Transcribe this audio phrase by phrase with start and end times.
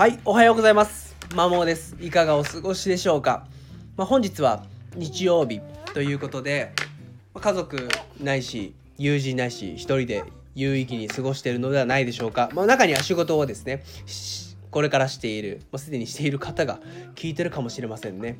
[0.00, 1.14] はい、おはようございます。
[1.34, 1.94] まもです。
[2.00, 3.46] いかがお過ごしでしょうか。
[3.98, 4.64] まあ、本日は
[4.96, 5.60] 日曜日
[5.92, 6.72] ということで、
[7.34, 7.86] ま家族
[8.18, 10.24] ないし、友人ないし、一人で
[10.54, 12.48] 有意義に過ごしているのではないでしょうか。
[12.54, 13.82] まあ、中には仕事をですね、
[14.70, 16.80] これからしている、まあ、すでにしている方が
[17.14, 18.38] 聞いてるかもしれませんね。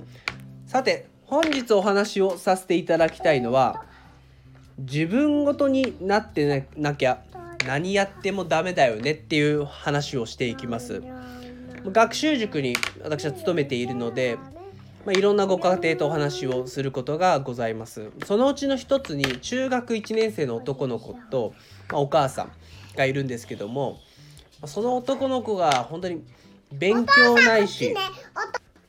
[0.67, 3.85] さて、本日お話をさせていただきたいのは、
[4.79, 7.23] 自分ごとになってなきゃ
[7.67, 11.03] 何やってもダメだよねっていう話をしていきます。
[11.87, 14.39] 学習塾に私は勤めているので、
[15.07, 21.55] まあ、いろんなご家庭とお話をすることがございますそのうちの一つに中学1年生の男の子と、
[21.91, 22.53] まあ、お母さん
[22.97, 23.99] がいるんですけども
[24.67, 26.23] その男の子が本当に
[26.73, 27.95] 勉強ないし、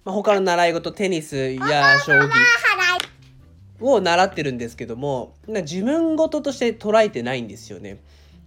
[0.03, 2.30] まあ、他の習い事テニスや将棋
[3.80, 8.00] を習ってるんですけども自分事として捉えてないんですよね。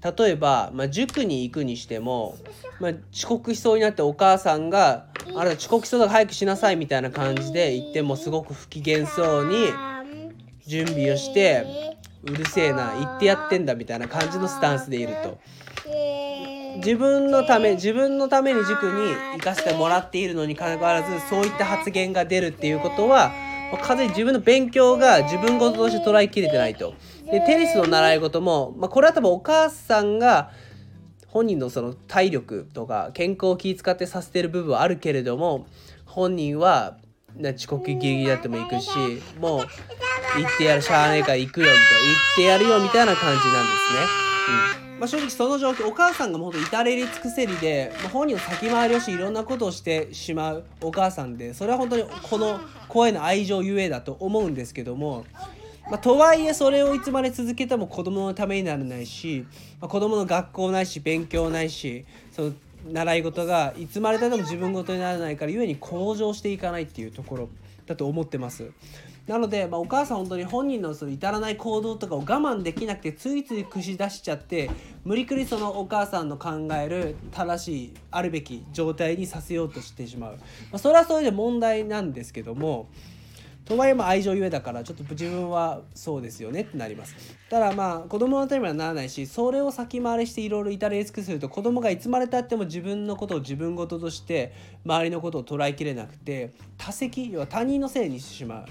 [0.05, 2.37] 例えば、まあ、塾に行くにしても、
[2.79, 9.69] まあ、遅刻しそうになってお母さんが「あなた遅刻しそうだから早くしなさい」みたいな感じで言ってもすごく不機嫌そうに
[10.67, 15.39] 準備をして「うるせえな言ってやってんだ」みたいな感じのスタンスでいると。
[16.77, 23.31] 自分のため自分のために塾に行かせてもらっているのにかかわらずそういった発言が出るっていうことは
[23.73, 26.95] まあ完全に自分の勉強が自分事として捉えきれてないと。
[27.31, 30.51] でテニスの習い事も、まあ、これは多分お母さんが
[31.27, 35.67] 本人のその体力とか健康を気遣ってさせてる部分はあるけれども
[36.05, 36.99] 本人は
[37.57, 38.91] 遅刻ギリギリだっても行くし
[39.41, 43.73] もう行ってやるしゃあねえから行くよみたいな行ってやるよみたいな感じなんで
[44.19, 44.34] すね。
[44.49, 55.25] うんまあ、正直その状況お母さんがもうほんと至れり尽くせりで、まあ、本人の先回りをしいろんなことをしてしまうお母さんでそれは本当にこの子への愛情ゆえだと思うんですけども。
[55.91, 59.45] まあ、とはいえそれをいつまで続けても子供のためにならないし、
[59.83, 62.53] まあ、子供の学校ないし勉強ないしその
[62.91, 67.49] 習い事がいつまでたっても自分事にならないからゆえに向上していかないっていうところ
[67.87, 68.71] だと思ってます。
[69.27, 74.71] なので、まあ、お母さん本当に本人のその至らない行動とかを我慢できなくてついつい串出しちゃって
[75.05, 80.39] 無理くりそのお母さんの考える正しいあるべき状態にさせようとしてしまう、ま
[80.73, 82.89] あ、それはそれで問題なんですけども
[83.65, 87.15] とはいえ愛情ゆえだからちょっと自分はそうですよねってなります。
[87.49, 94.53] ただまあ子供のためにはならないしそれを先回りしていろいろ至れり尽くすると子供がいつまでたっても自分のことを自分事として
[94.85, 98.67] 周りのことを捉えきれなくて他責要は他人のせいにしてしまう。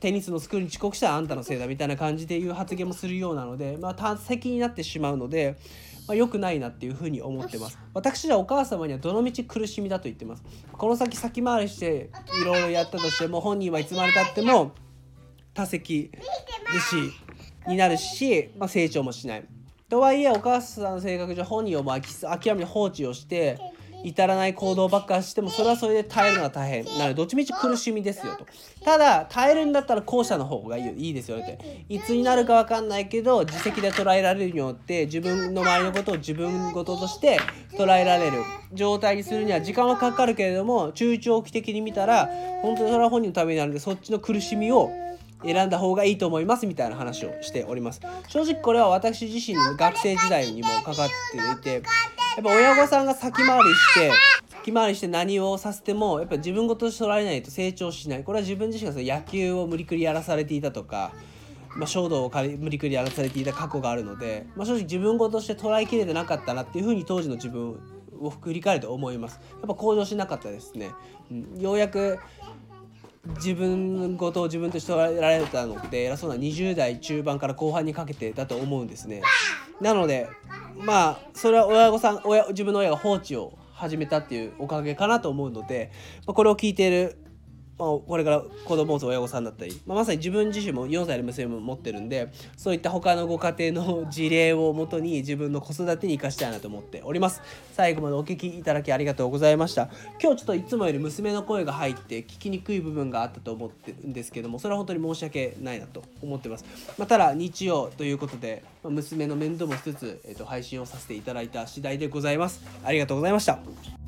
[0.00, 5.56] テニスのスクールに遅刻したらあんたのせいだみたいな感じでいう発言もするようなので、まあ、多責になってしまうので、
[6.06, 7.78] まあ、良くないなっていうふうに思ってます。
[7.94, 10.42] 私はお母様にはどのみち苦しみだと言ってます。
[10.72, 12.10] この先先回りして
[12.40, 14.72] いろいろやったとしても本人はいつまでたっても
[15.54, 16.20] 多責で
[16.80, 17.12] し
[17.68, 19.44] になるし、まあ、成長もしない。
[19.88, 23.58] とはいえお母さんの性格上本人をもう諦めに放置をして
[24.04, 26.84] 至らない行動ばっかしてもそれはそれで耐えるのは大変。
[26.98, 28.46] なのでどっちみち苦しみですよと。
[28.84, 31.84] ただ耐えるんだったら後者の方がいいいいですよって。
[31.88, 37.38] いつになるか分かんないけど自責で捉えられるによって自分の周りのことを自分事として
[37.72, 38.38] 捉えられる。
[38.72, 42.28] 状態にするには時間はかかるけれども中長期的に見たら
[42.62, 44.90] 本当にそれは本人のためになるのでそっちの苦しみを
[45.44, 48.00] 選んだ方がいいと思いますみたいな話をしております。
[48.28, 51.80] 正直これは私自身の学生時代にもかかっていてや
[52.40, 54.10] っぱ親御さんが先回りして
[54.50, 58.24] 先回りして何をさせてもやっぱ自分事として捉えないと成長しない。
[58.24, 61.12] これは自分自身がその野球を無理くりやらされていたとか、
[61.76, 67.78] まあ、衝動を無理くりやらされていた過去があるので、まあ、正直自分事として捉えきれてなかったなっていうふうに当時の自分
[68.20, 69.40] を振り返ると思います。
[69.50, 70.90] やっぱ向上しなかったですね、
[71.30, 72.18] うん、ようやく
[73.36, 79.22] 自分ごとを自分として捉えられたのって偉そうな20代中盤から後半にかけてだと思うんですね。
[79.80, 80.28] なので
[80.76, 85.90] まあそれは親御さん親自分の親が放置を始めたっていうおかげかなと思うので、
[86.26, 87.16] まあ、これを聞いている、
[87.78, 97.42] まあ、これから子供を持つ親御さんだったり、まあ、まさに自分自身も4歳の娘も持ってるんでそういった他のご家庭の事例をもとに自分の子育てに生かしたいなと思っております。
[97.72, 99.88] 最後までお聞きいただきありがとうございました。
[100.22, 106.64] 今日ちょっといつもより娘の声が入って聞きにくい部分があったと思ってるんですけどもそれは本当に申し訳ないなと思ってます、
[106.98, 112.62] まあ、ただ日曜ということで、ま、娘の面倒もしつつ、えー、と配信をさせていただいた次第でございます。
[112.84, 114.01] ありがとうございました。